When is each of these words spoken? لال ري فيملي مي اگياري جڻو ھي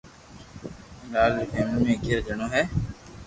لال 1.11 1.31
ري 1.39 1.45
فيملي 1.51 1.79
مي 1.83 1.93
اگياري 1.99 2.23
جڻو 2.27 2.47
ھي 2.53 2.61